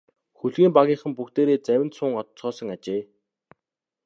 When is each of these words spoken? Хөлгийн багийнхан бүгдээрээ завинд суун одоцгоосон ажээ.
Хөлгийн 0.39 0.71
багийнхан 0.77 1.13
бүгдээрээ 1.17 1.59
завинд 1.67 1.93
суун 1.97 2.17
одоцгоосон 2.21 2.67
ажээ. 2.75 3.01